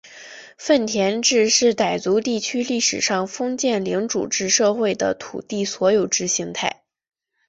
[0.57, 6.81] 份田制是傣族地区历史上封建领主制社会的土地所有制形态。